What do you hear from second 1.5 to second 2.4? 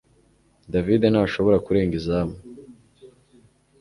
kurenga izamu